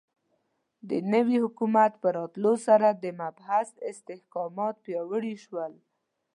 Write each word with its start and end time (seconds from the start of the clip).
د 0.89 0.91
نوي 1.13 1.37
حکومت 1.43 1.91
په 2.01 2.07
راتلو 2.17 2.53
سره 2.67 2.87
د 2.91 3.05
محبس 3.19 3.69
استحکامات 3.89 4.75
پیاوړي 4.85 5.35
شول. 5.45 5.73